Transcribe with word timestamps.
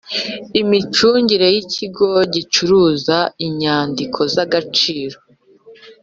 imicungire 0.61 1.47
y 1.55 1.57
ikigo 1.63 2.07
gicuruza 2.33 3.17
inyandiko 3.45 4.19
z 4.33 4.35
agaciro 4.45 5.17